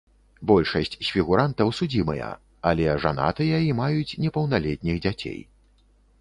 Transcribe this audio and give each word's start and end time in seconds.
Большасць 0.51 0.93
з 1.05 1.09
фігурантаў 1.17 1.67
судзімыя, 1.79 2.29
але 2.71 2.97
жанатыя 3.05 3.61
і 3.67 3.69
маюць 3.81 4.17
непаўналетніх 4.23 4.95
дзяцей. 5.05 5.39